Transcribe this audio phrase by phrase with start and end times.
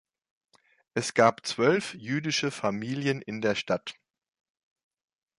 [0.95, 3.93] Es gab zwölf jüdische Familien in der Stadt.